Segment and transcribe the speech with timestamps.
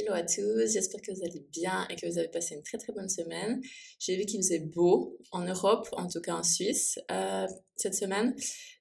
[0.00, 2.78] Hello à tous, j'espère que vous allez bien et que vous avez passé une très
[2.78, 3.60] très bonne semaine.
[3.98, 8.32] J'ai vu qu'il faisait beau en Europe, en tout cas en Suisse, euh, cette semaine.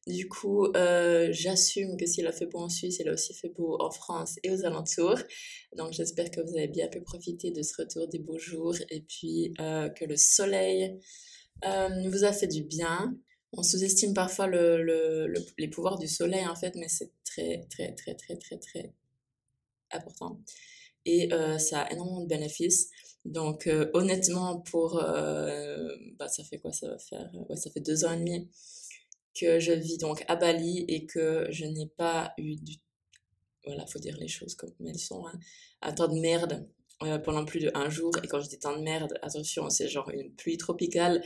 [0.05, 3.49] Du coup, euh, j'assume que s'il a fait beau en Suisse, il a aussi fait
[3.49, 5.17] beau en France et aux alentours.
[5.75, 9.01] Donc j'espère que vous avez bien pu profiter de ce retour des beaux jours et
[9.01, 10.99] puis euh, que le soleil
[11.63, 13.17] vous a fait du bien.
[13.53, 17.95] On sous-estime parfois le, le, les pouvoirs du soleil en fait, mais c'est très très
[17.95, 18.93] très très très très
[19.91, 20.39] important
[21.07, 22.89] et euh, ça a énormément de bénéfices.
[23.25, 25.87] Donc euh, honnêtement, pour euh,
[26.19, 26.71] bah, ça fait quoi?
[26.71, 28.49] Ça va faire ouais, ça fait deux ans et demi
[29.33, 32.75] que je vis donc à Bali et que je n'ai pas eu du
[33.65, 35.37] voilà, faut dire les choses comme elles sont, hein,
[35.81, 36.67] un temps de merde
[37.23, 38.11] pendant plus d'un jour.
[38.23, 41.21] Et quand je dis temps de merde, attention, c'est genre une pluie tropicale.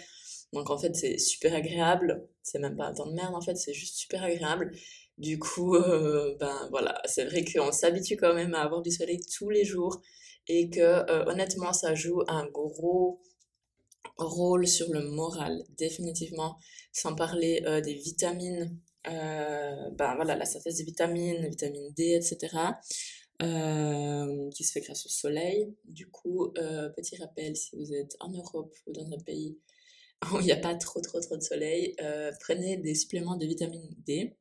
[0.51, 2.27] Donc en fait, c'est super agréable.
[2.43, 4.71] C'est même pas un temps de merde, en fait, c'est juste super agréable.
[5.21, 9.20] Du coup, euh, ben voilà, c'est vrai qu'on s'habitue quand même à avoir du soleil
[9.38, 10.02] tous les jours
[10.48, 13.21] et que euh, honnêtement, ça joue un gros
[14.18, 16.57] rôle sur le moral, définitivement,
[16.91, 22.57] sans parler euh, des vitamines, ben voilà, la synthèse des vitamines, vitamine D, etc.
[24.55, 25.71] qui se fait grâce au soleil.
[25.85, 26.51] Du coup,
[26.95, 29.60] petit rappel, si vous êtes en Europe ou dans un pays
[30.32, 31.95] où il n'y a pas trop trop trop de soleil,
[32.40, 34.35] prenez des suppléments de vitamine D.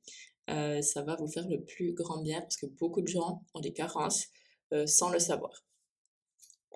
[0.49, 3.61] Euh, ça va vous faire le plus grand bien parce que beaucoup de gens ont
[3.61, 4.27] des carences
[4.73, 5.65] euh, sans le savoir.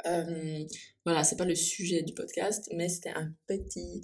[0.06, 0.64] Euh,
[1.04, 4.02] voilà, c'est pas le sujet du podcast, mais c'était un petit,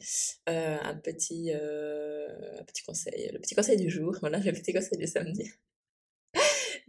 [0.48, 4.16] euh, un petit, un petit conseil, le petit conseil du jour.
[4.20, 5.50] Voilà, le petit conseil du samedi.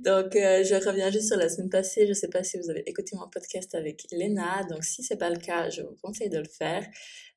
[0.03, 2.07] Donc, je reviens juste sur la semaine passée.
[2.07, 4.63] Je sais pas si vous avez écouté mon podcast avec Lena.
[4.69, 6.83] Donc, si c'est pas le cas, je vous conseille de le faire.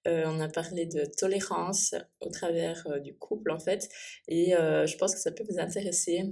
[0.07, 3.89] Euh, on a parlé de tolérance au travers euh, du couple en fait
[4.29, 6.25] et euh, je pense que ça peut vous intéresser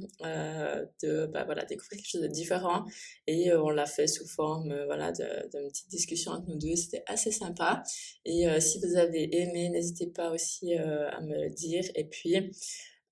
[1.02, 2.84] de bah, voilà, découvrir quelque chose de différent
[3.26, 7.32] et on l'a fait sous forme voilà, d'une petite discussion entre nous deux, c'était assez
[7.32, 7.82] sympa
[8.24, 12.52] et si vous avez aimé, n'hésitez pas aussi à me le dire et puis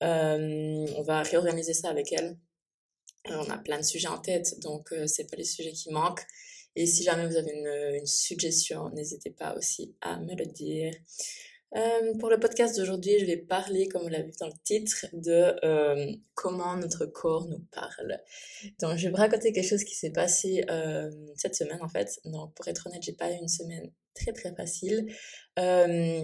[0.01, 2.37] on va réorganiser ça avec elle.
[3.27, 6.25] On a plein de sujets en tête, donc c'est pas les sujets qui manquent.
[6.77, 10.93] Et si jamais vous avez une, une suggestion, n'hésitez pas aussi à me le dire.
[11.77, 15.07] Euh, pour le podcast d'aujourd'hui, je vais parler, comme vous l'avez vu dans le titre,
[15.13, 18.19] de euh, comment notre corps nous parle.
[18.81, 22.19] Donc, je vais vous raconter quelque chose qui s'est passé euh, cette semaine, en fait.
[22.25, 25.15] Donc, pour être honnête, j'ai pas eu une semaine très très facile.
[25.59, 26.23] Euh,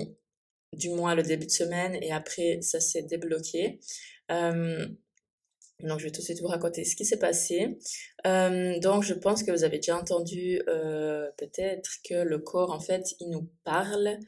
[0.73, 3.79] du moins le début de semaine, et après, ça s'est débloqué.
[4.33, 4.87] Euh,
[5.83, 7.79] donc, je vais tout de suite vous raconter ce qui s'est passé.
[8.27, 12.81] Euh, donc, je pense que vous avez déjà entendu euh, peut-être que le corps, en
[12.81, 14.19] fait, il nous parle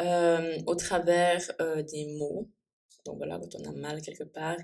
[0.00, 2.50] euh, au travers euh, des mots.
[3.04, 4.56] Donc, voilà, quand on a mal quelque part,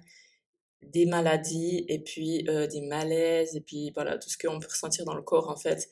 [0.83, 5.05] des maladies et puis euh, des malaises et puis voilà, tout ce qu'on peut ressentir
[5.05, 5.89] dans le corps, en fait,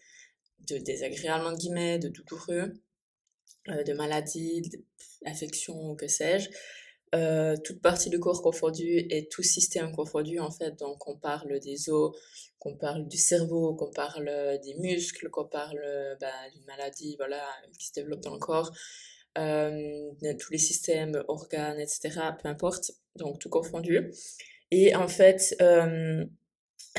[0.69, 2.75] de désagréablement guillemets, de douloureux,
[3.69, 4.63] euh, de maladies,
[5.25, 6.51] d'infections, que sais-je.
[7.15, 10.73] Euh, toute partie du corps confondue et tout système confondu en fait.
[10.79, 12.17] Donc on parle des os,
[12.59, 15.81] qu'on parle du cerveau, qu'on parle euh, des muscles, qu'on parle
[16.21, 17.47] bah, d'une maladie voilà,
[17.79, 18.73] qui se développe dans le corps,
[19.39, 22.11] euh, tous les systèmes, organes, etc.
[22.43, 24.13] Peu importe, donc tout confondu.
[24.71, 26.25] Et en fait, euh,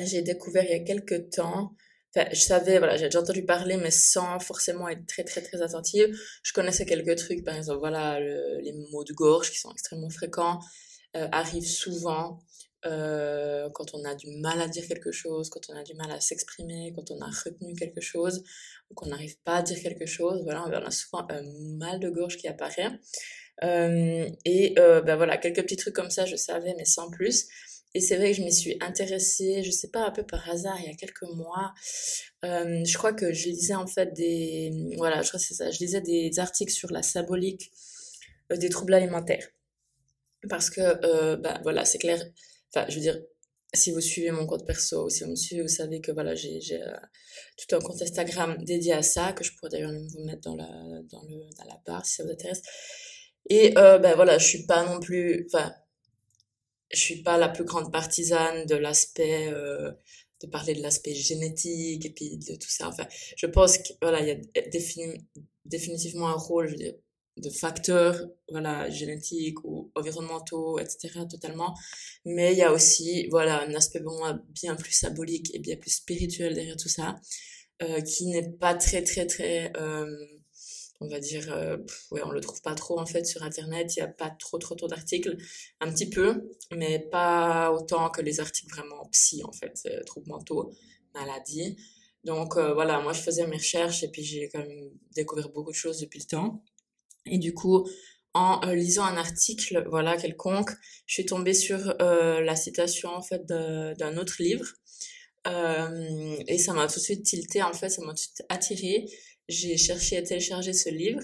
[0.02, 1.74] j'ai découvert il y a quelques temps
[2.16, 6.18] Je savais, voilà, j'ai déjà entendu parler, mais sans forcément être très, très, très attentive.
[6.44, 10.60] Je connaissais quelques trucs, par exemple, voilà, les maux de gorge qui sont extrêmement fréquents,
[11.16, 12.40] euh, arrivent souvent
[12.86, 16.12] euh, quand on a du mal à dire quelque chose, quand on a du mal
[16.12, 18.44] à s'exprimer, quand on a retenu quelque chose,
[18.90, 20.42] ou qu'on n'arrive pas à dire quelque chose.
[20.44, 21.42] Voilà, on a souvent un
[21.78, 22.92] mal de gorge qui apparaît.
[23.64, 27.48] Euh, et ben voilà, quelques petits trucs comme ça, je savais, mais sans plus.
[27.96, 30.78] Et c'est vrai que je m'y suis intéressée, je sais pas, un peu par hasard,
[30.82, 31.74] il y a quelques mois.
[32.44, 34.70] Euh, je crois que je lisais en fait des...
[34.98, 35.72] Voilà, je crois que c'est ça.
[35.72, 37.72] Je lisais des articles sur la symbolique
[38.52, 39.48] euh, des troubles alimentaires.
[40.50, 42.22] Parce que, euh, bah, voilà, c'est clair.
[42.70, 43.18] Enfin, je veux dire,
[43.74, 46.60] si vous suivez mon compte perso, si vous me suivez, vous savez que voilà, j'ai
[47.58, 50.58] tout un compte Instagram dédié à ça, que je pourrais d'ailleurs même vous mettre dans
[50.58, 52.62] la, dans, le, dans la barre si ça vous intéresse.
[53.50, 55.48] Et ben voilà, je suis pas non plus...
[55.48, 55.74] Enfin,
[56.92, 59.92] je suis pas la plus grande partisane de l'aspect euh,
[60.42, 62.88] de parler de l'aspect génétique et puis de tout ça.
[62.90, 65.26] Enfin je pense que voilà il y a défini,
[65.66, 66.76] définitivement un rôle
[67.38, 68.18] de facteurs
[68.50, 71.76] voilà génétiques ou environnementaux etc totalement.
[72.26, 75.78] Mais il y a aussi voilà un aspect pour moi bien plus symbolique et bien
[75.78, 77.16] plus spirituel derrière tout ça
[77.82, 80.06] euh, qui n'est pas très très très euh,
[81.02, 81.78] on va dire, euh,
[82.12, 84.58] ouais, on le trouve pas trop en fait sur internet, il y a pas trop
[84.58, 85.38] trop trop d'articles,
[85.82, 90.30] un petit peu, mais pas autant que les articles vraiment psy en fait, euh, troubles
[90.30, 90.72] mentaux,
[91.14, 91.78] maladies.
[92.24, 95.76] Donc voilà, moi je faisais mes recherches et puis j'ai quand même découvert beaucoup de
[95.76, 96.64] choses depuis le temps.
[97.28, 97.88] Et du coup,
[98.34, 100.72] en lisant un article, voilà, quelconque,
[101.06, 104.66] je suis tombée sur la citation en fait d'un autre livre.
[106.48, 109.06] et ça m'a tout de suite tilté, en fait, ça m'a tout de suite attiré.
[109.48, 111.22] J'ai cherché à télécharger ce livre.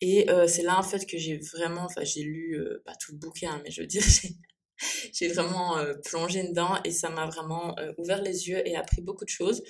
[0.00, 3.60] Et c'est là, en fait, que j'ai vraiment, enfin, j'ai lu, pas tout le bouquin,
[3.64, 4.02] mais je veux dire,
[5.12, 9.30] j'ai vraiment plongé dedans et ça m'a vraiment ouvert les yeux et appris beaucoup de
[9.30, 9.62] choses.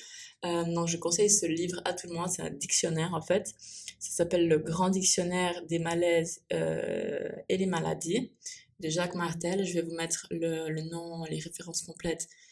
[0.42, 2.30] donc, je conseille ce livre à tout le monde.
[2.30, 3.54] C'est un dictionnaire, en fait.
[4.00, 8.32] Ça s'appelle Le Grand Dictionnaire des malaises et les maladies
[8.80, 9.64] de Jacques Martel.
[9.64, 12.43] Je vais vous mettre le, nom, les références complètes euh,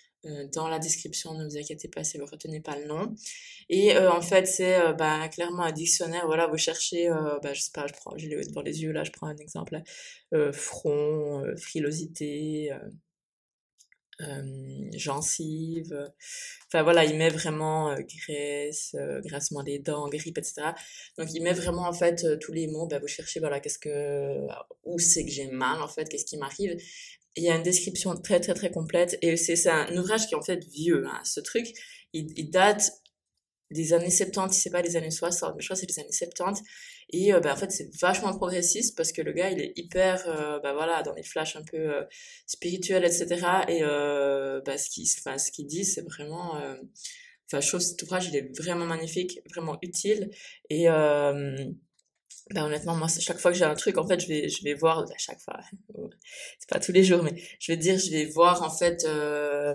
[0.53, 3.15] dans la description, ne vous inquiétez pas si vous retenez pas le nom.
[3.69, 6.27] Et euh, en fait, c'est euh, bah, clairement un dictionnaire.
[6.27, 9.05] Voilà, vous cherchez, bah, je sais pas, je prends, je l'ai devant les yeux là,
[9.05, 9.81] je prends un exemple,
[10.53, 12.71] front, frilosité,
[14.95, 16.13] gencive.
[16.69, 18.95] Enfin voilà, il met vraiment graisse,
[19.25, 20.69] graissement des dents, grippe, etc.
[21.19, 22.87] Donc il met vraiment en fait tous les mots.
[22.87, 24.47] Bah, vous cherchez voilà, qu'est-ce que,
[24.85, 26.77] où c'est que j'ai mal en fait, qu'est-ce qui m'arrive
[27.37, 30.39] il y a une description très très très complète et c'est un ouvrage qui est
[30.39, 31.07] en fait vieux.
[31.07, 31.21] Hein.
[31.25, 31.73] Ce truc,
[32.13, 32.93] il, date
[33.71, 36.13] des années 70, c'est pas des années 60, mais je crois que c'est des années
[36.13, 36.63] 70.
[37.11, 40.23] Et euh, bah, en fait, c'est vachement progressiste parce que le gars, il est hyper,
[40.29, 42.05] euh, bah, voilà, dans les flashs un peu euh,
[42.47, 43.27] spirituels, etc.
[43.69, 43.81] Et
[44.65, 46.61] bah, ce qu'il ce qu'il dit, c'est vraiment...
[47.47, 50.31] Enfin, je trouve cet ouvrage, il est vraiment magnifique, vraiment utile.
[50.71, 50.87] Et
[52.51, 54.75] ben honnêtement, moi, chaque fois que j'ai un truc, en fait, je vais, je vais
[54.75, 55.61] voir, à chaque fois,
[56.59, 59.75] c'est pas tous les jours, mais je vais dire, je vais voir, en fait, euh,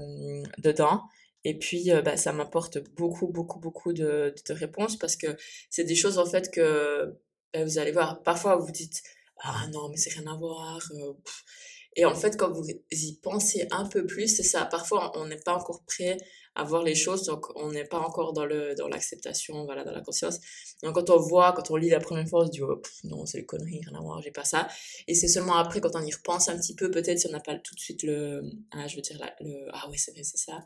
[0.57, 1.03] dedans.
[1.43, 5.27] Et puis, euh, bah, ça m'apporte beaucoup, beaucoup, beaucoup de, de, réponses parce que
[5.69, 7.17] c'est des choses, en fait, que
[7.53, 8.21] bah, vous allez voir.
[8.23, 9.01] Parfois, vous vous dites,
[9.39, 10.79] ah non, mais c'est rien à voir.
[10.95, 11.13] Euh,
[11.95, 14.65] et en fait, quand vous y pensez un peu plus, c'est ça.
[14.65, 16.17] Parfois, on n'est pas encore prêt
[16.57, 19.91] à voir les choses, donc on n'est pas encore dans le dans l'acceptation, voilà, dans
[19.91, 20.39] la conscience.
[20.81, 23.25] Donc quand on voit, quand on lit la première fois, on se dit oh, non,
[23.27, 24.67] c'est une connerie, rien à voir, j'ai pas ça.
[25.07, 27.39] Et c'est seulement après, quand on y repense un petit peu, peut-être si on n'a
[27.39, 30.37] pas tout de suite le, ah, je veux dire le, ah oui, c'est vrai, c'est
[30.37, 30.65] ça.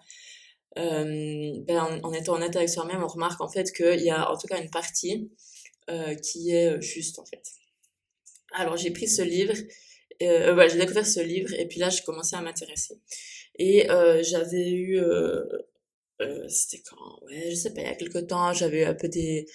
[0.78, 4.38] Euh, ben, en, étant honnête avec soi-même, on remarque en fait qu'il y a en
[4.38, 5.30] tout cas une partie
[5.90, 7.44] euh, qui est juste en fait.
[8.54, 9.54] Alors j'ai pris ce livre,
[10.22, 13.02] euh, euh j'ai découvert ce livre et puis là j'ai commencé à m'intéresser.
[13.56, 15.02] Et euh, j'avais eu
[16.22, 17.20] euh, c'était quand?
[17.26, 19.48] Ouais je sais pas il y a quelques temps j'avais un peu des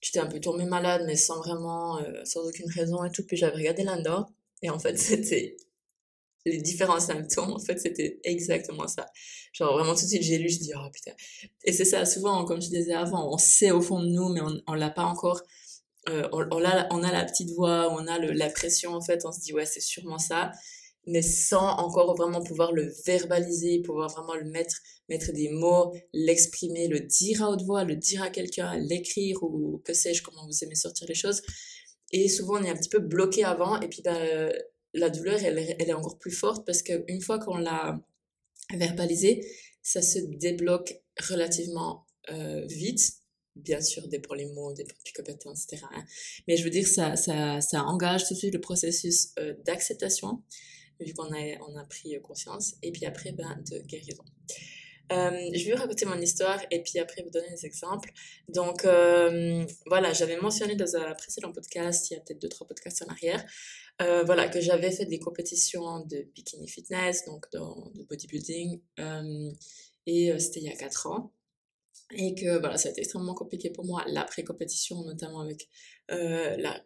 [0.00, 3.36] j'étais un peu tombée malade mais sans vraiment euh, sans aucune raison et tout puis
[3.36, 4.28] j'avais regardé là-dedans
[4.62, 5.56] et en fait c'était
[6.44, 9.06] les différents symptômes en fait c'était exactement ça.
[9.52, 11.12] Genre vraiment tout de suite j'ai lu je dis oh putain.
[11.64, 14.40] Et c'est ça souvent comme je disais avant on sait au fond de nous mais
[14.40, 15.40] on, on l'a pas encore
[16.08, 19.24] euh, on, on, a, on a la petite voix on a la pression en fait
[19.24, 20.50] on se dit ouais c'est sûrement ça
[21.06, 24.76] mais sans encore vraiment pouvoir le verbaliser, pouvoir vraiment le mettre,
[25.08, 29.82] mettre des mots, l'exprimer, le dire à haute voix, le dire à quelqu'un, l'écrire ou
[29.84, 31.42] que sais-je, comment vous aimez sortir les choses.
[32.12, 34.16] Et souvent, on est un petit peu bloqué avant et puis bah,
[34.94, 38.00] la douleur, elle, elle est encore plus forte parce qu'une fois qu'on l'a
[38.74, 39.44] verbalisé,
[39.82, 43.14] ça se débloque relativement euh, vite.
[43.56, 45.84] Bien sûr, dépend les mots, dépend du compétences, etc.
[46.48, 50.42] Mais je veux dire, ça, ça, ça engage tout de suite le processus euh, d'acceptation
[51.02, 54.24] vu qu'on a, on a pris conscience, et puis après, ben, de guérison.
[55.12, 58.12] Euh, je vais vous raconter mon histoire et puis après vous donner des exemples.
[58.48, 62.66] Donc euh, voilà, j'avais mentionné dans un précédent podcast, il y a peut-être deux trois
[62.66, 63.44] podcasts en arrière,
[64.00, 68.80] euh, voilà que j'avais fait des compétitions de bikini fitness, donc de, bodybuilding,
[70.06, 71.32] et c'était il y a quatre ans.
[72.14, 75.68] Et que voilà, ça a été extrêmement compliqué pour moi l'après-compétition, notamment avec
[76.08, 76.82] la,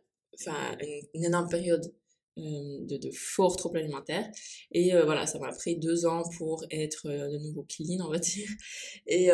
[1.14, 1.92] une énorme période
[2.36, 4.30] de, de fort troubles alimentaires.
[4.72, 8.10] Et euh, voilà, ça m'a pris deux ans pour être euh, de nouveau clean, on
[8.10, 8.48] va dire.
[9.06, 9.30] Et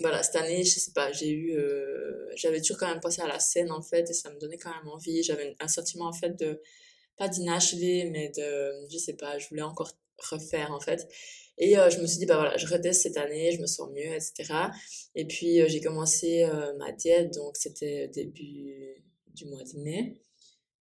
[0.00, 1.54] voilà, cette année, je sais pas, j'ai eu,
[2.34, 4.74] j'avais toujours quand même passé à la scène en fait, et ça me donnait quand
[4.74, 5.22] même envie.
[5.22, 6.62] J'avais un sentiment en fait de,
[7.18, 9.92] pas d'inachevé, mais de, je sais pas, je voulais encore
[10.30, 11.06] refaire en fait.
[11.58, 14.14] Et je me suis dit, bah voilà, je reteste cette année, je me sens mieux,
[14.14, 14.54] etc.
[15.14, 16.48] Et puis j'ai commencé
[16.78, 20.16] ma diète, donc c'était début du mois de mai.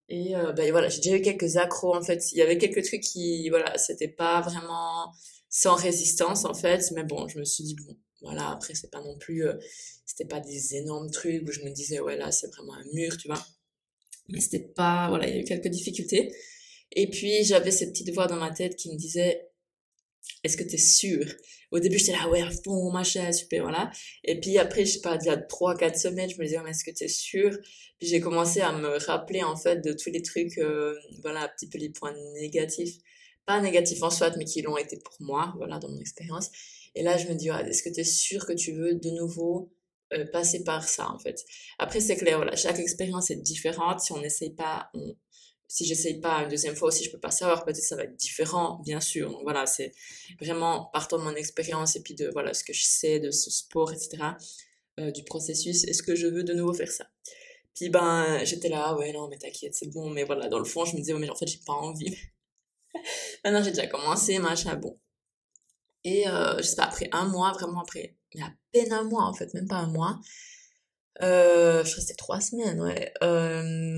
[0.09, 2.31] Et euh, ben voilà, j'ai déjà eu quelques accros en fait.
[2.31, 5.13] Il y avait quelques trucs qui, voilà, c'était pas vraiment
[5.49, 6.91] sans résistance en fait.
[6.95, 9.53] Mais bon, je me suis dit, bon, voilà, après c'est pas non plus, euh,
[10.05, 13.17] c'était pas des énormes trucs où je me disais, ouais, là c'est vraiment un mur,
[13.17, 13.43] tu vois.
[14.29, 16.33] Mais c'était pas, voilà, il y a eu quelques difficultés.
[16.91, 19.47] Et puis j'avais cette petite voix dans ma tête qui me disait,
[20.43, 21.25] est-ce que tu es sûr?
[21.71, 23.91] Au début, j'étais là, ouais, à fond, machin, super, voilà.
[24.23, 26.71] Et puis après, je sais pas, il y a 3-4 semaines, je me disais, mais
[26.71, 27.51] est-ce que tu es sûr?
[27.99, 31.47] Puis j'ai commencé à me rappeler, en fait, de tous les trucs, euh, voilà, un
[31.49, 32.95] petit peu les points négatifs.
[33.45, 36.49] Pas négatifs en soi, mais qui l'ont été pour moi, voilà, dans mon expérience.
[36.95, 39.71] Et là, je me dis, est-ce que tu es sûr que tu veux de nouveau
[40.13, 41.43] euh, passer par ça, en fait?
[41.77, 43.99] Après, c'est clair, voilà, chaque expérience est différente.
[43.99, 44.89] Si on n'essaye pas,
[45.69, 47.63] si j'essaye pas une deuxième fois aussi, je peux pas savoir.
[47.63, 49.31] Peut-être ça va être différent, bien sûr.
[49.31, 49.93] Donc voilà, c'est
[50.41, 53.51] vraiment partant de mon expérience et puis de voilà ce que je sais de ce
[53.51, 54.17] sport, etc.
[54.99, 55.83] Euh, du processus.
[55.83, 57.05] Est-ce que je veux de nouveau faire ça?
[57.75, 60.09] Puis ben, j'étais là, ouais, non, mais t'inquiète, c'est bon.
[60.09, 62.17] Mais voilà, dans le fond, je me disais, mais en fait, j'ai pas envie.
[63.45, 64.97] Maintenant, j'ai déjà commencé, machin, bon.
[66.03, 69.23] Et euh, je sais pas, après un mois, vraiment après, a à peine un mois
[69.23, 70.19] en fait, même pas un mois,
[71.21, 73.11] euh, je restais trois semaines, ouais.
[73.23, 73.88] Euh,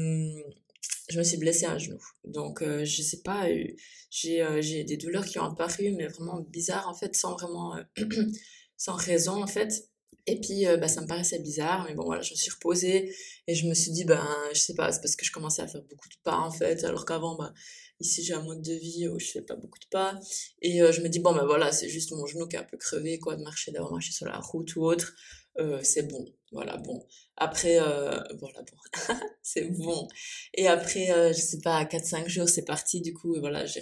[1.12, 2.00] je me suis blessée à un genou.
[2.26, 3.64] Donc, euh, je sais pas, euh,
[4.10, 7.76] j'ai euh, j'ai des douleurs qui ont apparu, mais vraiment bizarres en fait, sans vraiment,
[8.78, 9.88] sans raison en fait.
[10.28, 13.12] Et puis, bah, ça me paraissait bizarre, mais bon, voilà, je me suis reposée
[13.48, 15.68] et je me suis dit, ben, je sais pas, c'est parce que je commençais à
[15.68, 17.54] faire beaucoup de pas en fait, alors qu'avant, bah,
[18.02, 20.20] Ici, j'ai un mode de vie où je fais pas beaucoup de pas.
[20.64, 22.64] Et euh, je me dis, bon, ben voilà, c'est juste mon genou qui est un
[22.64, 25.14] peu crevé, quoi, de marcher, d'avoir marché sur la route ou autre.
[25.60, 26.26] Euh, c'est bon.
[26.52, 27.06] Voilà, bon.
[27.38, 29.16] Après, euh, voilà, bon.
[29.42, 30.08] c'est bon.
[30.54, 33.02] Et après, euh, je sais pas, 4-5 jours, c'est parti.
[33.02, 33.82] Du coup, voilà, j'ai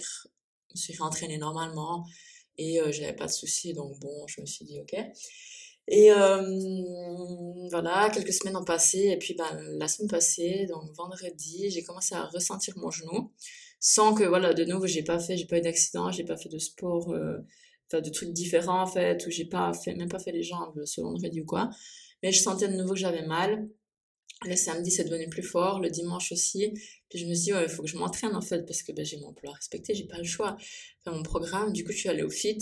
[0.74, 2.04] suis réentraînée normalement.
[2.58, 3.72] Et euh, j'avais pas de soucis.
[3.74, 4.94] Donc, bon, je me suis dit, ok.
[5.88, 6.42] Et euh,
[7.70, 8.98] voilà, quelques semaines ont passé.
[8.98, 13.32] Et puis, ben, la semaine passée, donc vendredi, j'ai commencé à ressentir mon genou
[13.80, 16.50] sans que voilà de nouveau j'ai pas fait j'ai pas eu d'accident j'ai pas fait
[16.50, 17.14] de sport
[17.94, 20.42] euh, enfin de trucs différents en fait ou j'ai pas fait même pas fait les
[20.42, 21.70] jambes ce vendredi ou quoi.
[22.22, 23.68] Mais je sentais de nouveau que j'avais mal.
[24.46, 25.80] Le samedi c'est devenu plus fort.
[25.80, 26.72] Le dimanche aussi.
[27.08, 29.04] Puis je me suis dit il faut que je m'entraîne en fait parce que ben,
[29.04, 30.56] j'ai mon plan à respecter j'ai pas le choix.
[31.00, 32.58] Enfin mon programme du coup je suis allée au fit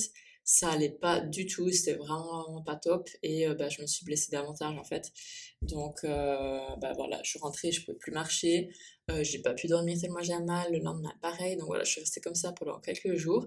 [0.49, 4.02] ça allait pas du tout, c'était vraiment, pas top et euh, bah, je me suis
[4.07, 5.12] blessée davantage en fait.
[5.61, 8.71] Donc euh, bah voilà, je suis rentrée, je pouvais plus marcher,
[9.11, 12.00] euh, j'ai pas pu dormir tellement j'ai mal, le lendemain pareil, donc voilà, je suis
[12.00, 13.47] restée comme ça pendant quelques jours.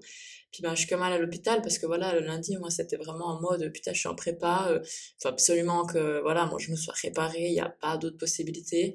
[0.51, 2.98] Puis ben je suis comme mal à l'hôpital parce que voilà, le lundi moi c'était
[2.98, 4.88] vraiment en mode putain je suis en prépa, il
[5.24, 8.93] faut absolument que voilà, moi je me sois réparée, il n'y a pas d'autres possibilités.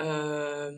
[0.00, 0.70] Euh,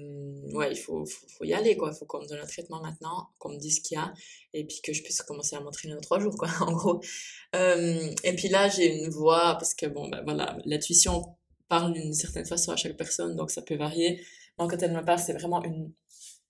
[0.53, 1.91] ouais, il faut, faut, faut, y aller, quoi.
[1.93, 4.13] Il faut qu'on me donne un traitement maintenant, qu'on me dise ce qu'il y a,
[4.53, 7.01] et puis que je puisse commencer à m'entraîner dans trois jours, quoi, en gros.
[7.55, 11.37] Euh, et puis là, j'ai une voix, parce que bon, ben voilà, l'intuition
[11.69, 14.21] parle d'une certaine façon à chaque personne, donc ça peut varier.
[14.59, 15.93] Moi, quand elle me parle, c'est vraiment une,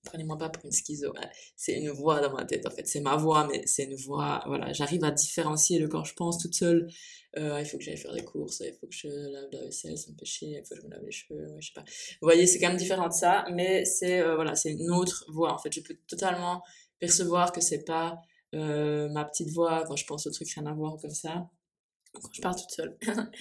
[0.04, 1.28] prenez-moi pas pour une schizo, hein.
[1.56, 2.86] c'est une voix dans ma tête, en fait.
[2.86, 6.38] C'est ma voix, mais c'est une voix, voilà, j'arrive à différencier le quand je pense
[6.38, 6.88] toute seule
[7.38, 9.96] euh, il faut que j'aille faire des courses, il faut que je lave la vaisselle,
[9.96, 11.84] ça me il faut que je me lave les cheveux, ouais, je sais pas.
[12.20, 15.24] Vous voyez, c'est quand même différent de ça, mais c'est euh, voilà, c'est une autre
[15.28, 15.72] voix en fait.
[15.72, 16.62] Je peux totalement
[16.98, 18.20] percevoir que c'est pas
[18.54, 21.48] euh, ma petite voix quand je pense aux trucs rien à voir comme ça,
[22.12, 22.98] quand je parle toute seule.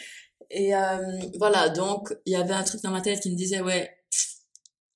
[0.49, 3.61] Et euh, voilà, donc il y avait un truc dans ma tête qui me disait
[3.61, 3.89] ouais,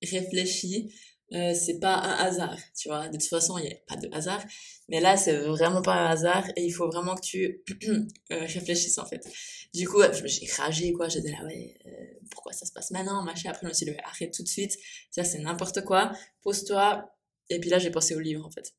[0.02, 0.94] réfléchis,
[1.34, 3.08] euh, c'est pas un hasard, tu vois.
[3.08, 4.44] De toute façon, il n'y a pas de hasard.
[4.90, 7.64] Mais là, c'est vraiment pas un hasard et il faut vraiment que tu
[8.32, 9.26] euh, réfléchisses, en fait.
[9.74, 11.10] Du coup, j'ai ragé, quoi.
[11.10, 11.90] J'étais là, ouais, euh,
[12.30, 13.50] pourquoi ça se passe maintenant, machin.
[13.50, 14.78] Après, je me suis dit, arrête tout de suite.
[15.10, 16.12] Ça, c'est n'importe quoi.
[16.44, 17.12] Pose-toi.
[17.50, 18.74] Et puis là, j'ai pensé au livre, en fait.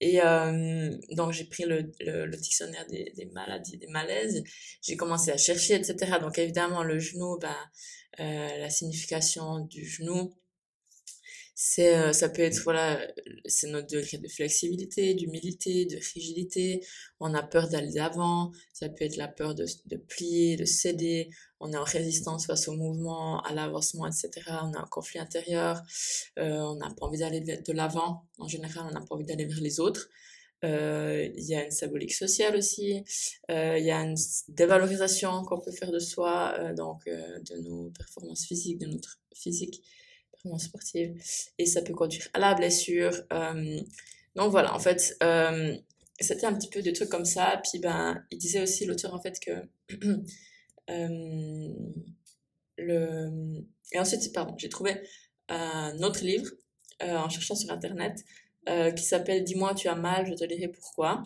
[0.00, 4.44] Et euh, donc, j'ai pris le, le, le dictionnaire des, maladies, des malaises.
[4.82, 6.18] J'ai commencé à chercher, etc.
[6.20, 7.56] Donc, évidemment, le genou, ben,
[8.18, 10.34] la signification du genou,
[11.58, 13.00] c'est euh, ça peut être voilà
[13.46, 16.84] c'est notre degré de flexibilité d'humilité de rigidité.
[17.18, 18.52] On a peur d'aller d'avant.
[18.72, 21.30] Ça peut être la peur de, de plier de céder.
[21.60, 24.30] On est en résistance face au mouvement à l'avancement etc
[24.62, 25.82] on a un conflit intérieur.
[26.38, 28.26] Euh, on n'a pas envie d'aller de l'avant.
[28.38, 30.10] En général on n'a pas envie d'aller vers les autres.
[30.64, 33.04] Euh, il y a une symbolique sociale aussi,
[33.50, 34.16] euh, il y a une
[34.48, 39.82] dévalorisation qu'on peut faire de soi, euh, donc de nos performances physiques, de notre physique,
[40.58, 41.14] sportive
[41.58, 43.12] et ça peut conduire à la blessure.
[43.32, 43.80] Euh,
[44.34, 45.76] donc voilà, en fait, euh,
[46.20, 47.60] c'était un petit peu des trucs comme ça.
[47.62, 49.50] Puis ben, il disait aussi l'auteur en fait que
[50.90, 51.68] euh,
[52.78, 53.30] le
[53.92, 55.00] et ensuite pardon, j'ai trouvé
[55.48, 56.50] un autre livre
[57.00, 58.24] en cherchant sur internet
[58.96, 61.22] qui s'appelle Dis-moi tu as mal, je te dirai pourquoi.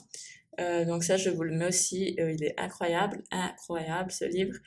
[0.58, 2.16] donc ça, je vous le mets aussi.
[2.18, 4.58] il est incroyable, incroyable ce livre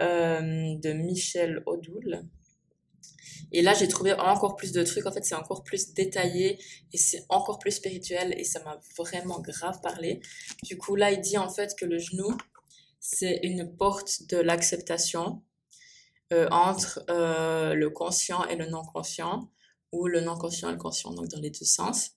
[0.00, 2.26] de Michel Odoul.
[3.52, 5.06] Et là, j'ai trouvé encore plus de trucs.
[5.06, 6.58] En fait, c'est encore plus détaillé
[6.92, 10.20] et c'est encore plus spirituel et ça m'a vraiment grave parlé.
[10.62, 12.36] Du coup, là, il dit en fait que le genou,
[13.00, 15.42] c'est une porte de l'acceptation
[16.32, 19.48] euh, entre euh, le conscient et le non-conscient
[19.92, 22.10] ou le non-conscient et le conscient, donc dans les deux sens.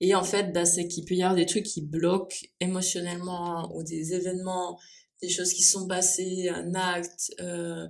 [0.00, 3.82] Et en fait, bah, c'est qu'il peut y avoir des trucs qui bloquent émotionnellement ou
[3.82, 4.78] des événements,
[5.20, 7.88] des choses qui sont passées, un acte, euh,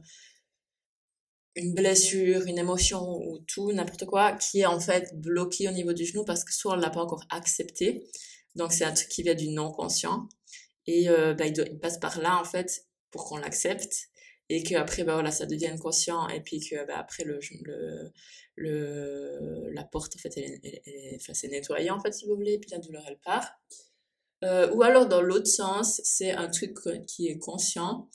[1.57, 5.93] une blessure, une émotion ou tout, n'importe quoi, qui est en fait bloqué au niveau
[5.93, 8.05] du genou parce que soit on l'a pas encore accepté,
[8.55, 10.29] donc c'est un truc qui vient du non conscient,
[10.87, 14.09] Et euh, bah, il, passe par là, en fait, pour qu'on l'accepte
[14.51, 18.13] et que après bah voilà ça devienne conscient et puis que bah, après le, le
[18.57, 22.35] le la porte en fait elle, elle, elle, enfin, c'est nettoyé en fait si vous
[22.35, 23.51] voulez et puis la douleur elle part.
[24.45, 26.77] Euh, ou alors dans l'autre sens c'est un truc
[27.07, 28.09] qui est conscient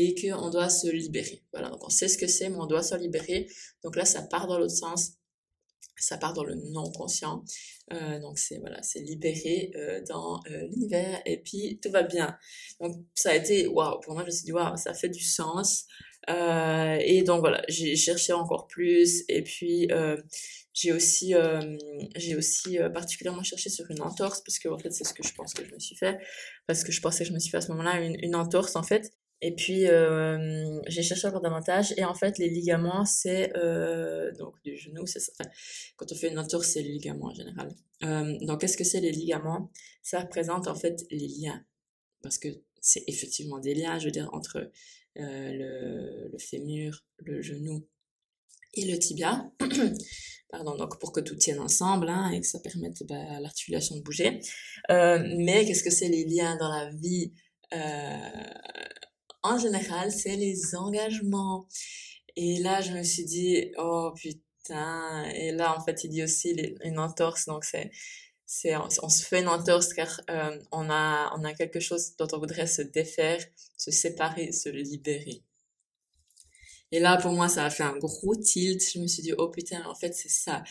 [0.00, 1.42] et que on doit se libérer.
[1.52, 3.48] Voilà donc on sait ce que c'est mais on doit se libérer.
[3.84, 5.12] Donc là ça part dans l'autre sens.
[5.98, 7.44] Ça part dans le non conscient
[7.92, 12.36] euh, donc c'est voilà c'est libéré euh, dans euh, l'univers et puis tout va bien.
[12.80, 15.22] Donc ça a été waouh pour moi je me suis dit waouh ça fait du
[15.22, 15.86] sens.
[16.28, 19.88] Et donc voilà j'ai cherché encore plus et puis
[20.72, 21.34] j'ai aussi
[22.14, 25.34] j'ai aussi particulièrement cherché sur une entorse parce que en fait c'est ce que je
[25.34, 26.18] pense que je me suis fait
[26.68, 28.76] parce que je pensais que je me suis fait à ce moment-là une, une entorse
[28.76, 31.94] en fait et puis, euh, j'ai cherché encore davantage.
[31.96, 35.44] Et en fait, les ligaments, c'est euh, donc du genou, c'est ça.
[35.96, 37.74] Quand on fait une entorse, c'est les ligaments en général.
[38.04, 39.70] Euh, donc, qu'est-ce que c'est les ligaments?
[40.02, 41.64] Ça représente en fait les liens.
[42.22, 42.48] Parce que
[42.80, 47.86] c'est effectivement des liens, je veux dire, entre euh, le, le fémur, le genou
[48.74, 49.50] et le tibia.
[50.50, 53.96] Pardon, donc pour que tout tienne ensemble hein, et que ça permette bah, à l'articulation
[53.96, 54.40] de bouger.
[54.90, 57.32] Euh, mais qu'est-ce que c'est les liens dans la vie?
[57.72, 58.18] Euh,
[59.42, 61.66] en général, c'est les engagements.
[62.36, 65.24] Et là, je me suis dit, oh putain.
[65.34, 67.46] Et là, en fait, il dit aussi une entorse.
[67.46, 67.90] Donc, c'est,
[68.46, 72.16] c'est, on, on, se fait une entorse car euh, on, a, on a quelque chose
[72.16, 73.42] dont on voudrait se défaire,
[73.76, 75.42] se séparer, se libérer.
[76.92, 78.82] Et là, pour moi, ça a fait un gros tilt.
[78.92, 80.62] Je me suis dit, oh putain, en fait, c'est ça.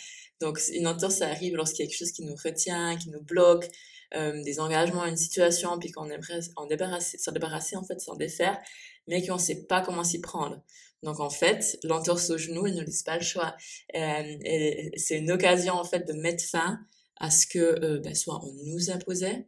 [0.41, 3.21] Donc, une entorse, ça arrive lorsqu'il y a quelque chose qui nous retient, qui nous
[3.21, 3.69] bloque,
[4.15, 8.15] euh, des engagements, une situation, puis qu'on aimerait en débarrasser, s'en débarrasser, en fait, s'en
[8.15, 8.59] défaire,
[9.07, 10.61] mais qu'on sait pas comment s'y prendre.
[11.03, 13.55] Donc, en fait, l'entorse au genou, il ne laisse pas le choix.
[13.95, 16.79] Euh, et c'est une occasion, en fait, de mettre fin
[17.17, 19.47] à ce que, euh, ben, soit on nous imposait,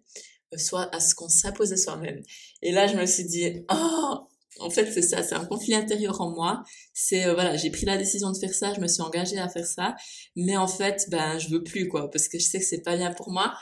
[0.54, 2.22] euh, soit à ce qu'on s'imposait soi-même.
[2.62, 4.28] Et là, je me suis dit, oh,
[4.60, 6.64] en fait, c'est ça, c'est un conflit intérieur en moi.
[6.94, 9.50] C'est euh, voilà, j'ai pris la décision de faire ça, je me suis engagée à
[9.50, 9.96] faire ça,
[10.36, 12.98] mais en fait, ben je veux plus quoi, parce que je sais que c'est pas
[12.98, 13.54] bien pour moi.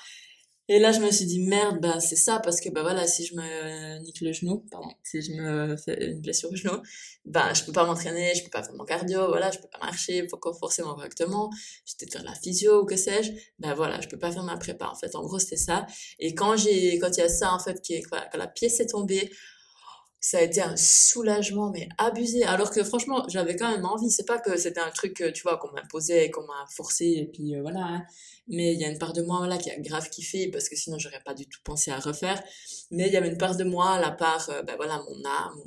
[0.72, 3.26] Et là, je me suis dit, merde, bah, c'est ça, parce que, bah, voilà, si
[3.26, 6.78] je me nique le genou, pardon, si je me fais une blessure au genou,
[7.26, 9.80] bah, je peux pas m'entraîner, je peux pas faire mon cardio, voilà, je peux pas
[9.80, 10.28] marcher
[10.60, 11.50] forcément correctement,
[11.88, 14.58] je peux faire la physio ou que sais-je, bah, voilà, je peux pas faire ma
[14.58, 15.16] prépa, en fait.
[15.16, 15.88] En gros, c'était ça.
[16.20, 18.80] Et quand j'ai, quand il y a ça, en fait, qui est, quand la pièce
[18.80, 19.32] est tombée,
[20.22, 22.44] ça a été un soulagement mais abusé.
[22.44, 24.10] Alors que franchement j'avais quand même envie.
[24.12, 27.56] C'est pas que c'était un truc tu vois qu'on m'imposait qu'on m'a forcé et puis
[27.56, 28.04] euh, voilà hein.
[28.48, 30.76] mais il y a une part de moi voilà qui a grave kiffé parce que
[30.76, 32.42] sinon j'aurais pas du tout pensé à refaire.
[32.92, 35.60] Mais il y avait une part de moi la part euh, ben voilà mon âme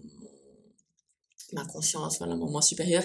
[1.53, 3.05] ma conscience voilà mon moi supérieur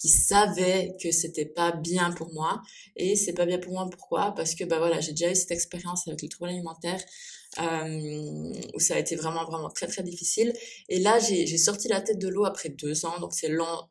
[0.00, 2.60] qui savait que c'était pas bien pour moi.
[2.94, 3.88] Et c'est pas bien pour moi.
[3.90, 4.34] Pourquoi?
[4.34, 7.00] Parce que bah voilà j'ai déjà eu cette expérience avec le trouble alimentaire.
[7.00, 10.52] euh, où ça a été vraiment, vraiment très, très difficile.
[10.88, 13.88] Et là, j'ai sorti la tête de l'eau après deux ans, donc c'est long.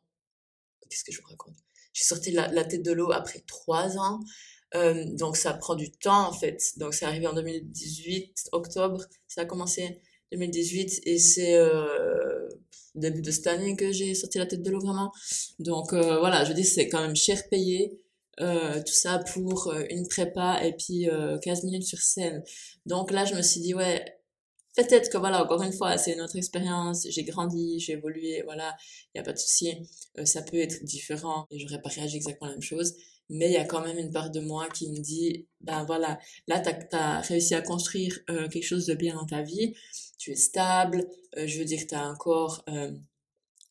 [0.90, 1.56] Qu'est-ce que je vous raconte?
[1.92, 4.20] J'ai sorti la, la, tête de l'eau après trois ans.
[4.74, 6.72] Euh, donc ça prend du temps en fait.
[6.78, 10.00] Donc c'est arrivé en 2018, octobre, ça a commencé
[10.32, 12.48] 2018 et c'est euh,
[12.94, 15.12] début de cette année que j'ai sorti la tête de l'eau vraiment.
[15.60, 18.00] Donc euh, voilà, je dis c'est quand même cher payé.
[18.40, 22.42] Euh, tout ça pour euh, une prépa et puis euh, 15 minutes sur scène.
[22.86, 24.04] Donc là, je me suis dit, ouais,
[24.76, 28.76] peut-être que voilà, encore une fois, c'est une autre expérience, j'ai grandi, j'ai évolué, voilà,
[29.14, 29.72] il n'y a pas de souci,
[30.18, 32.94] euh, ça peut être différent et j'aurais pas réagi exactement la même chose,
[33.30, 36.18] mais il y a quand même une part de moi qui me dit, ben voilà,
[36.48, 39.74] là, tu as, réussi à construire quelque chose de bien dans ta vie,
[40.18, 42.64] tu es stable, je veux dire, tu as un corps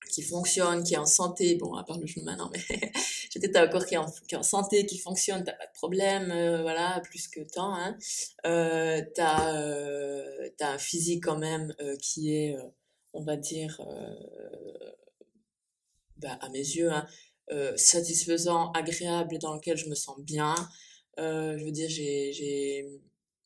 [0.10, 2.92] qui fonctionne, qui est en santé, bon, à part le genou maintenant, mais
[3.32, 5.74] j'étais un corps qui est, en, qui est en santé, qui fonctionne, t'as pas de
[5.74, 7.98] problème, euh, voilà, plus que tant, hein.
[8.46, 12.58] Euh, t'as, euh, t'as un physique quand même euh, qui est,
[13.13, 13.82] on va dire,
[16.18, 17.08] bah, à mes yeux, hein,
[17.76, 20.56] satisfaisant, agréable, dans lequel je me sens bien.
[21.18, 22.88] je veux dire, j'ai, j'ai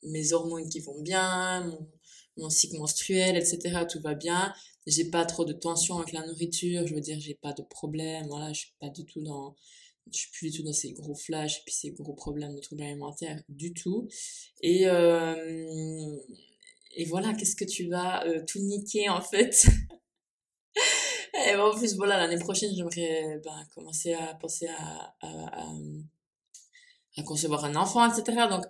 [0.03, 1.77] mes hormones qui vont bien,
[2.37, 3.85] mon cycle menstruel, etc.
[3.89, 4.53] Tout va bien
[4.87, 8.25] j'ai pas trop de tension avec la nourriture, je veux dire, j'ai pas de problème,
[8.27, 9.55] voilà, je suis pas du tout dans,
[10.11, 12.61] je suis plus du tout dans ces gros flashs et puis ces gros problèmes de
[12.61, 14.07] troubles alimentaires du tout.
[14.61, 16.17] Et, euh,
[16.95, 19.67] et voilà, qu'est-ce que tu vas euh, tout niquer en fait?
[21.45, 25.71] Et en plus, voilà, l'année prochaine, j'aimerais ben, commencer à penser à, à,
[27.17, 28.47] à, concevoir un enfant, etc.
[28.49, 28.63] Donc,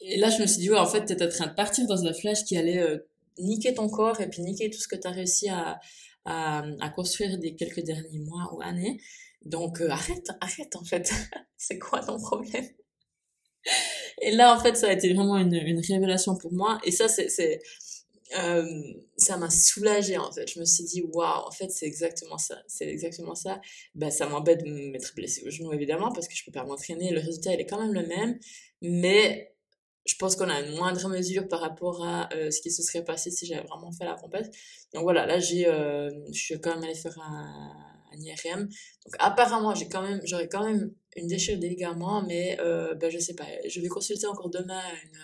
[0.00, 2.04] et là, je me suis dit, ouais, en fait, t'es en train de partir dans
[2.04, 2.98] un flash qui allait euh,
[3.38, 5.80] niquer ton corps et puis niquer tout ce que tu as réussi à,
[6.24, 9.00] à, à, construire des quelques derniers mois ou années.
[9.44, 11.12] Donc euh, arrête, arrête en fait.
[11.56, 12.68] c'est quoi ton problème?
[14.22, 16.80] Et là en fait ça a été vraiment une, une révélation pour moi.
[16.84, 17.60] Et ça c'est, c'est
[19.16, 20.50] ça m'a soulagée en fait.
[20.50, 22.62] Je me suis dit, waouh, en fait, c'est exactement ça.
[22.66, 23.60] C'est exactement ça.
[23.94, 27.12] Bah, ça m'embête de m'être blessée au genou évidemment parce que je peux pas m'entraîner.
[27.12, 28.38] Le résultat, il est quand même le même.
[28.82, 29.53] Mais
[30.06, 33.30] je pense qu'on a une moindre mesure par rapport à ce qui se serait passé
[33.30, 34.54] si j'avais vraiment fait la compète.
[34.92, 38.66] Donc voilà, là, j'ai, je suis quand même allée faire un, un IRM.
[38.66, 43.10] Donc apparemment, j'ai quand même, j'aurais quand même une déchirure des ligaments, mais euh, ben,
[43.10, 43.46] je sais pas.
[43.68, 45.18] Je vais consulter encore demain une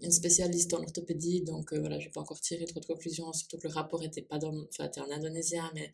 [0.00, 3.32] une spécialiste en orthopédie, donc euh, voilà, je vais pas encore tirer trop de conclusions,
[3.32, 5.90] surtout que le rapport était pas enfin, était en indonésien, mais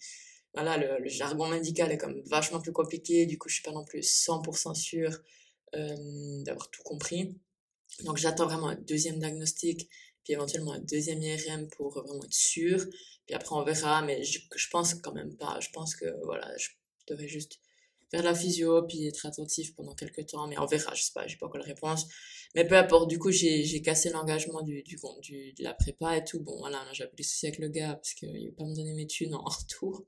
[0.52, 3.84] voilà, le, jargon médical est comme vachement plus compliqué, du coup, je suis pas non
[3.84, 5.22] plus 100% sûre
[5.74, 7.34] euh, d'avoir tout compris.
[8.02, 9.88] Donc, j'attends vraiment un deuxième diagnostic,
[10.24, 12.84] puis éventuellement un deuxième IRM pour vraiment être sûr.
[13.26, 15.58] Puis après, on verra, mais je, je pense quand même pas.
[15.60, 16.70] Je pense que, voilà, je
[17.06, 17.60] devrais juste
[18.10, 21.26] faire la physio, puis être attentif pendant quelques temps, mais on verra, je sais pas,
[21.26, 22.06] j'ai pas encore la réponse.
[22.54, 26.16] Mais peu importe, du coup, j'ai, j'ai cassé l'engagement du, du, du, de la prépa
[26.16, 26.40] et tout.
[26.40, 29.06] Bon, voilà, j'ai des soucis avec le gars parce qu'il veut pas me donner mes
[29.06, 30.04] thunes en retour.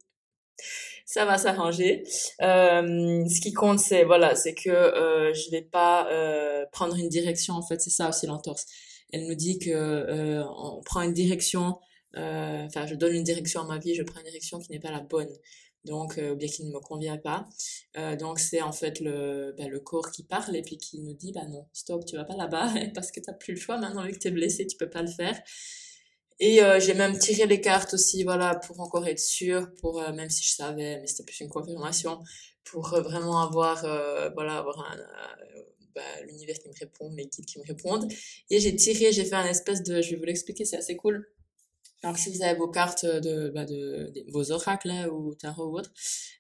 [1.05, 2.05] Ça va s'arranger.
[2.42, 7.09] Euh, ce qui compte, c'est, voilà, c'est que euh, je vais pas euh, prendre une
[7.09, 8.66] direction, en fait, c'est ça aussi l'entorse.
[9.12, 11.79] Elle nous dit que euh, on prend une direction,
[12.14, 14.90] enfin, je donne une direction à ma vie, je prends une direction qui n'est pas
[14.90, 15.31] la bonne
[15.87, 17.49] donc euh, bien qu'il ne me convient pas.
[18.19, 21.33] Donc c'est en fait le, bah, le corps qui parle et puis qui nous dit
[21.33, 24.05] bah non, stop, tu vas pas là-bas parce que tu n'as plus le choix maintenant
[24.05, 25.40] vu que tu es blessé, tu peux pas le faire.
[26.38, 30.12] Et euh, j'ai même tiré les cartes aussi, voilà, pour encore être sûr, pour euh,
[30.12, 32.22] même si je savais, mais c'était plus une confirmation,
[32.64, 33.81] pour euh, vraiment avoir,
[34.35, 34.96] voilà, avoir un,
[35.94, 38.12] bah, l'univers qui me répond, mes guides qui me répondent.
[38.51, 41.27] Et j'ai tiré, j'ai fait un espèce de, je vais vous l'expliquer, c'est assez cool.
[42.02, 45.78] Alors si vous avez vos cartes de, bah de, vos oracles là, ou tarot ou
[45.78, 45.92] autre,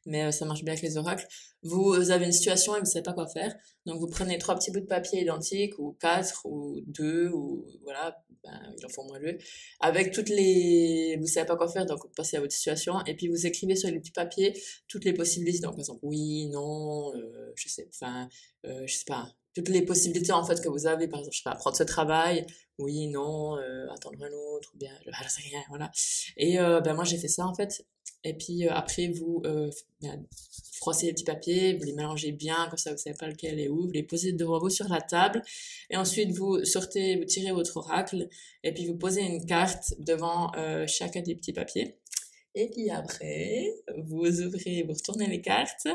[0.04, 1.26] mais euh, ça marche bien avec les oracles,
[1.62, 3.54] vous avez une situation et vous savez pas quoi faire,
[3.86, 8.22] donc vous prenez trois petits bouts de papier identiques ou quatre ou deux ou voilà,
[8.44, 9.38] ben, il en faut moins deux,
[9.80, 13.16] avec toutes les, vous savez pas quoi faire, donc vous passez à votre situation et
[13.16, 14.52] puis vous écrivez sur les petits papiers
[14.88, 18.28] toutes les possibilités, donc par exemple oui, non, euh, je sais, enfin,
[18.66, 21.38] euh, je sais pas, toutes les possibilités en fait que vous avez, par exemple, je
[21.38, 22.46] sais pas, prendre ce travail,
[22.78, 25.90] oui, non, euh, attendre un autre, ou bien, je sais rien, voilà.
[26.36, 27.86] Et euh, ben moi j'ai fait ça en fait.
[28.22, 29.70] Et puis euh, après vous euh,
[30.02, 30.26] ben,
[30.74, 33.68] froissez les petits papiers, vous les mélangez bien, comme ça vous savez pas lequel est
[33.70, 35.42] où, vous les posez devant vous sur la table,
[35.88, 38.28] et ensuite vous sortez, vous tirez votre oracle,
[38.62, 41.98] et puis vous posez une carte devant euh, chacun des petits papiers.
[42.54, 45.88] Et puis après, vous ouvrez, vous retournez les cartes,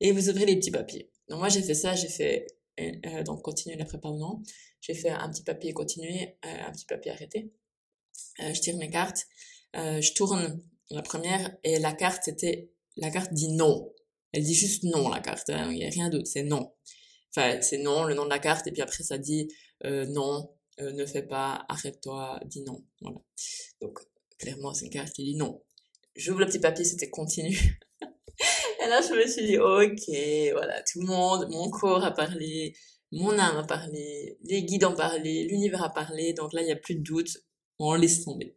[0.00, 1.10] et vous ouvrez les petits papiers.
[1.28, 2.46] Donc moi j'ai fait ça, j'ai fait
[2.80, 4.42] euh, donc continuer la prépa ou non.
[4.80, 7.52] J'ai fait un petit papier continuer, euh, un petit papier arrêté.
[8.40, 9.26] Euh, je tire mes cartes,
[9.76, 13.92] euh, je tourne la première et la carte c'était la carte dit non.
[14.32, 16.72] Elle dit juste non la carte, hein, il n'y a rien d'autre, c'est non.
[17.34, 19.48] Enfin c'est non le nom de la carte et puis après ça dit
[19.84, 22.84] euh, non, ne fais pas, arrête-toi, dis non.
[23.00, 23.18] Voilà.
[23.80, 23.98] Donc
[24.38, 25.62] clairement c'est une carte qui dit non.
[26.16, 27.80] J'ouvre le petit papier, c'était continue.
[28.84, 32.74] Et là, je me suis dit, ok, voilà, tout le monde, mon corps a parlé,
[33.12, 36.72] mon âme a parlé, les guides ont parlé, l'univers a parlé, donc là, il n'y
[36.72, 37.38] a plus de doute,
[37.78, 38.56] on laisse tomber.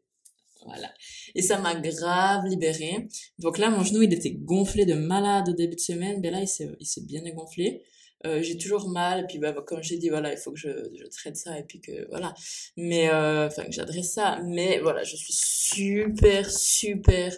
[0.66, 0.92] Voilà.
[1.36, 3.08] Et ça m'a grave libérée.
[3.38, 6.42] Donc là, mon genou, il était gonflé de malade au début de semaine, mais là,
[6.42, 7.84] il s'est, il s'est bien dégonflé.
[8.26, 10.70] Euh, j'ai toujours mal, et puis bah, comme j'ai dit, voilà, il faut que je,
[10.70, 12.34] je traite ça, et puis que, voilà.
[12.78, 14.40] Mais, euh, enfin, que j'adresse ça.
[14.44, 17.36] Mais voilà, je suis super, super,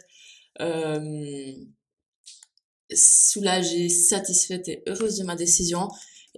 [0.61, 1.51] euh,
[2.93, 5.87] soulagée, satisfaite et heureuse de ma décision.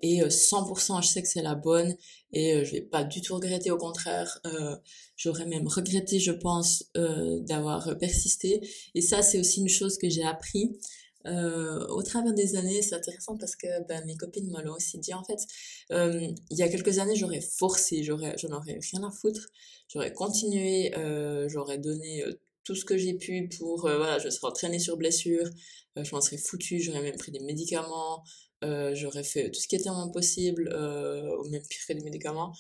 [0.02, 1.96] Et 100%, euh, je sais que c'est la bonne
[2.32, 3.72] et euh, je vais pas du tout regretter.
[3.72, 4.76] Au contraire, euh,
[5.18, 8.62] j'aurais même regretté, je pense, euh, d'avoir persisté.
[8.96, 10.78] Et ça, c'est aussi une chose que j'ai appris.
[11.26, 14.98] Euh, au travers des années, c'est intéressant parce que ben, mes copines me l'ont aussi
[15.00, 15.40] dit en fait.
[15.92, 19.48] Euh, il y a quelques années, j'aurais forcé, j'aurais, j'en aurais rien à foutre,
[19.90, 22.24] j'aurais continué, euh, j'aurais donné
[22.64, 25.48] tout ce que j'ai pu pour, voilà, je serais entraînée sur blessure,
[25.98, 28.24] euh, je m'en serais foutu, j'aurais même pris des médicaments,
[28.64, 32.04] euh, j'aurais fait tout ce qui était moins possible, euh, ou même pire que des
[32.04, 32.54] médicaments,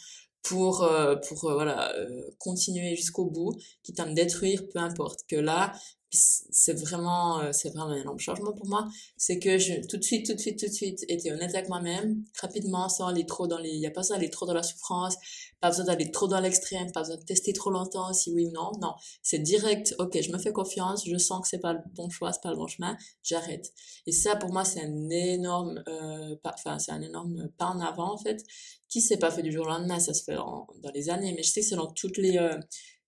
[0.44, 1.94] pour, euh, pour voilà,
[2.38, 5.20] continuer jusqu'au bout, quitte à me détruire, peu importe.
[5.28, 5.74] Que là,
[6.12, 8.88] c'est vraiment euh, c'est vraiment un énorme changement pour moi.
[9.18, 11.70] C'est que je tout de suite tout de suite tout de suite été honnête avec
[11.70, 12.24] moi-même.
[12.42, 14.64] Rapidement sans aller trop dans les il y a pas besoin d'aller trop dans la
[14.64, 15.16] souffrance
[15.62, 18.52] pas besoin d'aller trop dans l'extrême pas besoin de tester trop longtemps si oui ou
[18.52, 18.72] non.
[18.82, 22.10] Non c'est direct ok je me fais confiance je sens que c'est pas le bon
[22.10, 23.72] choix c'est pas le bon chemin j'arrête.
[24.08, 28.14] Et ça pour moi c'est un énorme euh, enfin c'est un énorme pas en avant
[28.14, 28.44] en fait
[28.88, 30.00] qui s'est pas fait du jour au lendemain.
[30.00, 32.58] Ça se fait dans les années mais je sais que c'est dans toutes les euh,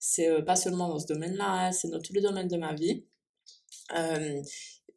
[0.01, 2.73] c'est euh, pas seulement dans ce domaine-là, hein, c'est dans tous les domaines de ma
[2.73, 3.05] vie.
[3.95, 4.41] Euh,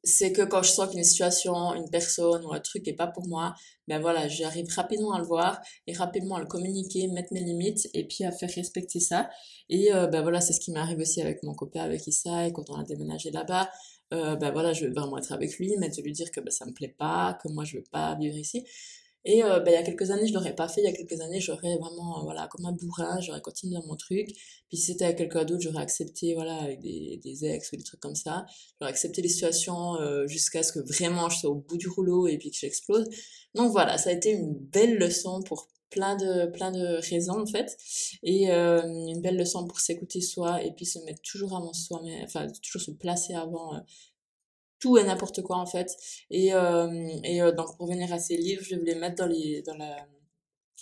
[0.02, 3.28] c'est que quand je sens qu'une situation, une personne ou un truc est pas pour
[3.28, 3.54] moi,
[3.86, 7.88] ben voilà, j'arrive rapidement à le voir et rapidement à le communiquer, mettre mes limites
[7.94, 9.30] et puis à faire respecter ça.
[9.68, 12.52] Et euh, ben voilà, c'est ce qui m'arrive aussi avec mon copain, avec Issa, et
[12.52, 13.70] quand on a déménagé là-bas,
[14.10, 16.64] ben voilà, je veux vraiment être avec lui, mais de lui dire que ben, ça
[16.66, 18.64] me plaît pas, que moi je veux pas vivre ici.
[19.24, 20.82] Et euh, ben, il y a quelques années, je l'aurais pas fait.
[20.82, 23.86] Il y a quelques années, j'aurais vraiment, euh, voilà, comme un bourrin, j'aurais continué dans
[23.86, 24.26] mon truc.
[24.68, 27.84] Puis si c'était avec quelqu'un d'autre, j'aurais accepté, voilà, avec des, des ex ou des
[27.84, 28.44] trucs comme ça.
[28.80, 32.26] J'aurais accepté les situations euh, jusqu'à ce que vraiment je sois au bout du rouleau
[32.26, 33.08] et puis que j'explose.
[33.54, 37.46] Donc voilà, ça a été une belle leçon pour plein de plein de raisons en
[37.46, 37.76] fait
[38.24, 42.00] et euh, une belle leçon pour s'écouter soi et puis se mettre toujours avant soi
[42.02, 43.80] mais enfin toujours se placer avant
[44.78, 45.96] tout et n'importe quoi en fait.
[46.30, 49.16] Et, euh, et euh, donc pour venir à ces livres, je vais vous les mettre
[49.16, 50.06] dans, les, dans, la,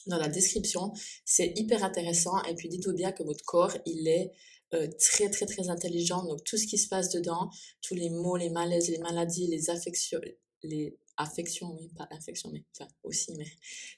[0.07, 0.93] dans la description.
[1.25, 4.33] C'est hyper intéressant et puis dites-vous bien que votre corps, il est
[4.75, 6.25] euh, très très très intelligent.
[6.25, 7.51] Donc tout ce qui se passe dedans,
[7.81, 10.21] tous les maux, les malaises, les maladies, les affections,
[10.63, 13.47] les affections, oui, pas infections, mais enfin aussi, mais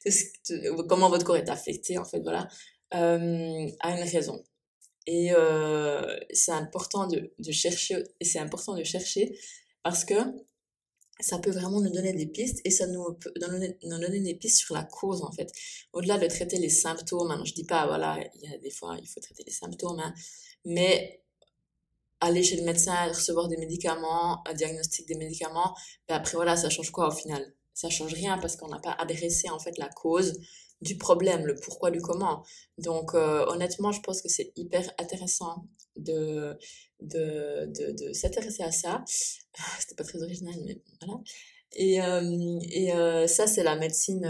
[0.88, 2.48] comment votre corps est affecté en fait, voilà,
[2.90, 4.42] a une raison.
[5.06, 5.30] Et
[6.32, 9.38] c'est important de, de chercher, et c'est important de chercher
[9.84, 10.14] parce que
[11.20, 14.58] ça peut vraiment nous donner des pistes et ça nous peut nous donner, des pistes
[14.58, 15.52] sur la cause en fait.
[15.92, 18.96] Au-delà de traiter les symptômes, hein, je dis pas voilà, il y a des fois
[19.00, 20.12] il faut traiter les symptômes, hein,
[20.64, 21.22] mais
[22.20, 25.76] aller chez le médecin, recevoir des médicaments, un diagnostic des médicaments,
[26.08, 27.54] ben après voilà, ça change quoi au final?
[27.74, 30.40] Ça change rien parce qu'on n'a pas adressé en fait la cause
[30.84, 32.44] du problème, le pourquoi du comment.
[32.78, 35.66] Donc euh, honnêtement, je pense que c'est hyper intéressant
[35.96, 36.56] de,
[37.00, 39.02] de, de, s'intéresser à ça.
[39.06, 41.20] C'était pas très original, mais voilà.
[41.76, 44.28] Et, euh, et euh, ça, c'est la médecine,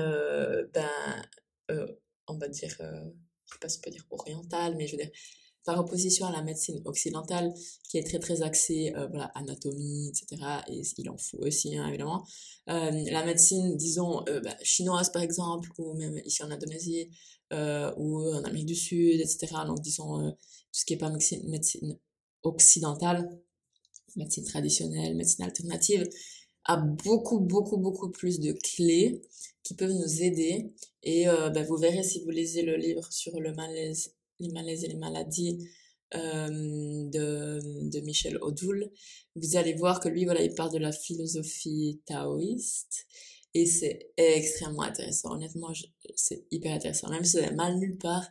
[0.73, 1.89] ben,
[2.29, 5.13] on va dire, je sais pas si on peut dire orientale, mais je veux dire,
[5.65, 7.53] par opposition à la médecine occidentale
[7.89, 11.89] qui est très très axée euh, voilà anatomie etc et il en faut aussi hein,
[11.89, 12.25] évidemment.
[12.69, 17.11] Euh, la médecine disons euh, bah, chinoise par exemple ou même ici en Indonésie
[17.53, 20.37] euh, ou en Amérique du Sud etc donc disons tout
[20.73, 21.99] ce qui est pas médecine, médecine
[22.43, 23.29] occidentale
[24.17, 26.09] médecine traditionnelle médecine alternative
[26.65, 29.23] a beaucoup beaucoup beaucoup plus de clés
[29.63, 30.75] qui peuvent nous aider.
[31.03, 34.89] Et bah, vous verrez si vous lisez le livre sur le malaise les malaises et
[34.89, 35.59] les maladies
[36.15, 38.91] euh, de, de Michel Odoul,
[39.37, 43.07] vous allez voir que lui, voilà, il parle de la philosophie taoïste
[43.55, 45.33] et c'est extrêmement intéressant.
[45.33, 45.73] Honnêtement,
[46.17, 47.09] c'est hyper intéressant.
[47.11, 48.27] Même si vous avez mal nulle part,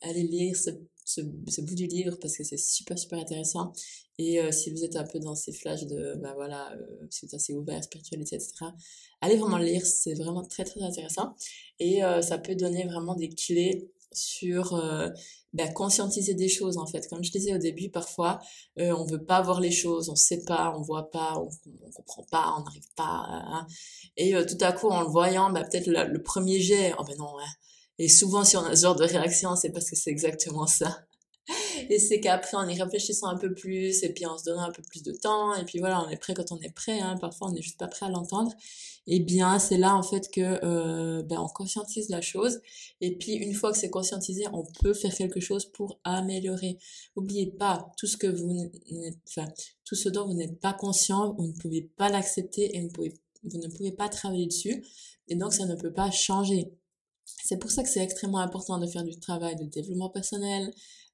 [0.00, 0.70] allez lire ce,
[1.04, 3.72] ce, ce bout du livre parce que c'est super, super intéressant.
[4.18, 7.24] Et euh, si vous êtes un peu dans ces flashs de, ben voilà, euh, si
[7.24, 8.66] vous êtes assez ouvert, spiritualité, etc.,
[9.20, 11.34] allez vraiment lire, c'est vraiment très, très intéressant.
[11.78, 14.80] Et euh, ça peut donner vraiment des clés sur
[15.54, 17.08] bah, conscientiser des choses en fait.
[17.08, 18.40] Comme je disais au début, parfois
[18.78, 21.48] euh, on veut pas voir les choses, on sait pas, on voit pas, on,
[21.86, 23.24] on comprend pas, on n'arrive pas.
[23.28, 23.66] Hein.
[24.16, 27.16] Et euh, tout à coup en le voyant, bah, peut-être le, premier jet, oh ben
[27.16, 27.38] non.
[27.38, 27.50] Hein.
[27.98, 31.04] Et souvent si on a ce genre de réaction, c'est parce que c'est exactement ça.
[31.90, 34.72] Et c'est qu'après, en y réfléchissant un peu plus, et puis en se donnant un
[34.72, 37.16] peu plus de temps, et puis voilà, on est prêt quand on est prêt, hein,
[37.20, 38.52] parfois on n'est juste pas prêt à l'entendre,
[39.06, 42.60] et bien c'est là en fait que euh, ben, on conscientise la chose,
[43.00, 46.78] et puis une fois que c'est conscientisé, on peut faire quelque chose pour améliorer.
[47.16, 48.70] N'oubliez pas, tout ce que vous
[49.28, 49.48] enfin,
[49.84, 53.14] tout ce dont vous n'êtes pas conscient, vous ne pouvez pas l'accepter et vous, pouvez,
[53.44, 54.84] vous ne pouvez pas travailler dessus,
[55.28, 56.72] et donc ça ne peut pas changer.
[57.24, 60.70] C'est pour ça que c'est extrêmement important de faire du travail de développement personnel,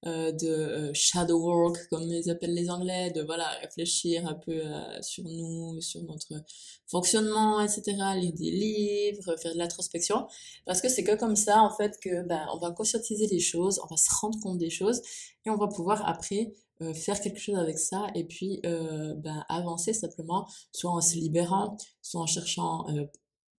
[0.07, 4.53] euh, de euh, shadow work comme ils appellent les anglais de voilà réfléchir un peu
[4.53, 6.43] euh, sur nous sur notre
[6.87, 10.27] fonctionnement etc lire des livres faire de l'introspection.
[10.65, 13.79] Parce que c'est que comme ça en fait que ben on va conscientiser les choses
[13.85, 15.03] on va se rendre compte des choses
[15.45, 16.55] et on va pouvoir après
[16.95, 22.23] faire quelque chose avec ça et puis ben avancer simplement soit en se libérant soit
[22.23, 22.87] en cherchant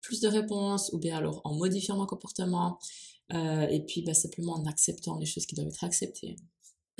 [0.01, 2.79] plus de réponses ou bien alors en modifiant mon comportement
[3.33, 6.35] euh, et puis bah, simplement en acceptant les choses qui doivent être acceptées.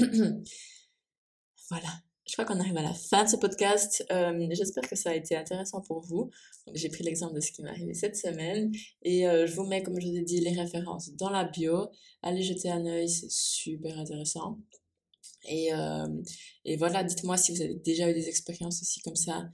[1.70, 1.90] voilà.
[2.28, 4.06] Je crois qu'on arrive à la fin de ce podcast.
[4.12, 6.30] Euh, J'espère que ça a été intéressant pour vous.
[6.74, 9.84] J'ai pris l'exemple de ce qui m'est arrivé cette semaine et euh, je vous mets,
[9.84, 11.90] comme je vous ai dit, les références dans la bio.
[12.22, 14.60] Allez jeter un œil, c'est super intéressant.
[15.50, 15.72] Et,
[16.66, 19.50] et voilà, dites-moi si vous avez déjà eu des expériences aussi comme ça.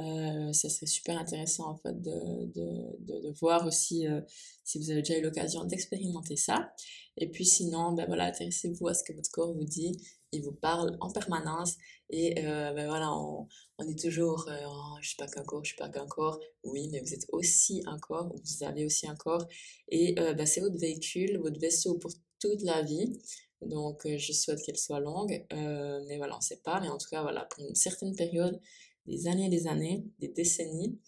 [0.00, 4.22] Euh, ça serait super intéressant en fait de, de, de, de voir aussi euh,
[4.64, 6.72] si vous avez déjà eu l'occasion d'expérimenter ça.
[7.18, 9.92] Et puis sinon, ben voilà, intéressez-vous à ce que votre corps vous dit.
[10.32, 11.74] Il vous parle en permanence.
[12.08, 13.46] Et euh, ben voilà, on,
[13.78, 16.40] on est toujours, euh, oh, je suis pas qu'un corps, je suis pas qu'un corps.
[16.64, 19.46] Oui, mais vous êtes aussi un corps, vous avez aussi un corps.
[19.90, 23.12] Et euh, ben, c'est votre véhicule, votre vaisseau pour toute la vie.
[23.60, 25.44] Donc, je souhaite qu'elle soit longue.
[25.50, 26.80] mais voilà, on sait pas.
[26.80, 28.60] Mais en tout cas, voilà, pour une certaine période,
[29.06, 30.98] des années et des années, des décennies,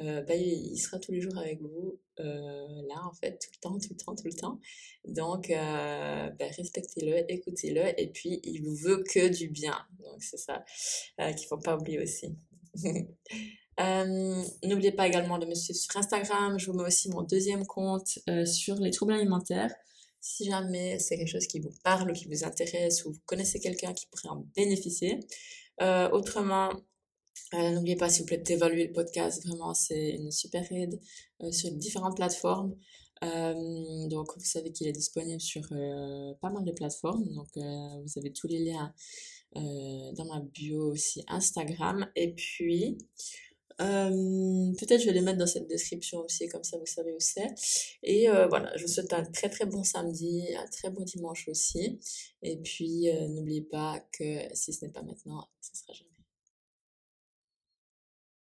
[0.00, 3.60] euh, bah, il sera tous les jours avec vous, euh, là en fait, tout le
[3.60, 4.58] temps, tout le temps, tout le temps.
[5.06, 9.76] Donc, euh, bah, respectez-le, écoutez-le, et puis il vous veut que du bien.
[10.00, 10.64] Donc, c'est ça
[11.18, 12.34] qu'il ne faut pas oublier aussi.
[14.64, 16.58] N'oubliez pas également de me suivre sur Instagram.
[16.58, 19.74] Je vous mets aussi mon deuxième compte sur les troubles alimentaires.
[20.20, 23.60] Si jamais c'est quelque chose qui vous parle ou qui vous intéresse ou vous connaissez
[23.60, 25.20] quelqu'un qui pourrait en bénéficier.
[25.80, 26.70] autrement,
[27.54, 29.46] euh, n'oubliez pas, s'il vous plaît, d'évaluer le podcast.
[29.46, 30.98] Vraiment, c'est une super aide
[31.42, 32.74] euh, sur différentes plateformes.
[33.24, 35.68] Euh, donc, vous savez qu'il est disponible sur
[36.40, 37.24] pas mal de plateformes.
[37.34, 38.92] Donc, vous avez tous les liens
[39.54, 42.10] dans ma bio aussi Instagram.
[42.16, 42.98] Et puis,
[43.78, 47.54] peut-être je vais les mettre dans cette description aussi, comme ça vous savez où c'est.
[48.02, 52.00] Et voilà, je vous souhaite un très très bon samedi, un très bon dimanche aussi.
[52.42, 56.11] Et puis, n'oubliez pas que si ce n'est pas maintenant, ce sera jamais.